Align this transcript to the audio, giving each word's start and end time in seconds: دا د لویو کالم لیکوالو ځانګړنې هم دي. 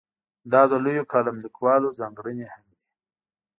دا 0.51 0.61
د 0.71 0.73
لویو 0.83 1.09
کالم 1.13 1.37
لیکوالو 1.45 1.95
ځانګړنې 1.99 2.45
هم 2.53 2.63
دي. 2.75 2.83